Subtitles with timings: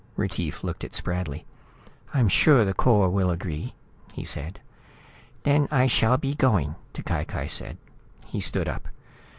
[0.15, 1.45] Retief looked at Spradley.
[2.11, 3.75] "I'm sure the Corps will agree,"
[4.13, 4.59] he said.
[5.43, 7.77] "Then I shall be going," T'Cai Cai said.
[8.25, 8.87] He stood up.